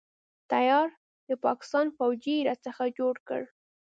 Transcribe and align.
تيار 0.51 0.89
د 1.27 1.31
پاکستان 1.45 1.85
فوجي 1.97 2.35
يې 2.39 2.45
را 2.47 2.55
څخه 2.65 2.83
جوړ 2.97 3.15
کړ. 3.27 3.41